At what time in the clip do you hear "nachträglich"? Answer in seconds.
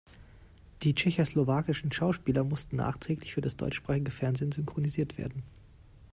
2.77-3.35